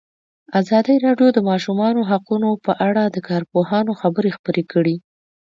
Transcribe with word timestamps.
ازادي 0.59 0.95
راډیو 1.05 1.29
د 1.33 1.35
د 1.35 1.39
ماشومانو 1.49 1.99
حقونه 2.09 2.47
په 2.65 2.71
اړه 2.87 3.03
د 3.05 3.17
کارپوهانو 3.29 3.91
خبرې 4.01 4.29
خپرې 4.37 4.63
کړي. 4.71 4.95